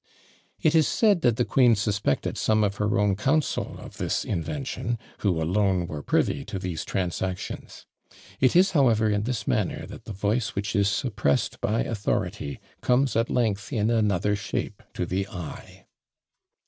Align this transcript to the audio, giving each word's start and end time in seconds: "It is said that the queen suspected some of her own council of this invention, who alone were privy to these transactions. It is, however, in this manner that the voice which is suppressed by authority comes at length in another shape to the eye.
"It 0.67 0.73
is 0.73 0.87
said 0.87 1.21
that 1.21 1.35
the 1.35 1.45
queen 1.45 1.75
suspected 1.75 2.35
some 2.35 2.63
of 2.63 2.77
her 2.77 2.97
own 2.97 3.15
council 3.15 3.77
of 3.77 3.97
this 3.97 4.25
invention, 4.25 4.97
who 5.19 5.39
alone 5.39 5.85
were 5.85 6.01
privy 6.01 6.43
to 6.45 6.57
these 6.57 6.83
transactions. 6.83 7.85
It 8.39 8.55
is, 8.55 8.71
however, 8.71 9.11
in 9.11 9.25
this 9.25 9.47
manner 9.47 9.85
that 9.85 10.05
the 10.05 10.11
voice 10.11 10.55
which 10.55 10.75
is 10.75 10.89
suppressed 10.89 11.61
by 11.61 11.81
authority 11.83 12.59
comes 12.81 13.15
at 13.15 13.29
length 13.29 13.71
in 13.71 13.91
another 13.91 14.35
shape 14.35 14.81
to 14.95 15.05
the 15.05 15.27
eye. 15.27 15.85